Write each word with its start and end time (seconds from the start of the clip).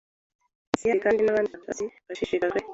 siyansi 0.79 1.03
kandi 1.05 1.19
n’abandi 1.23 1.49
bashakashatsi 1.57 1.85
bashishikajwe 2.09 2.59